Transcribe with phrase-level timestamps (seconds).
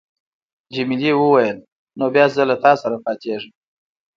[0.73, 1.57] جميلې وويل:
[1.97, 3.51] نو بیا زه له تا سره پاتېږم.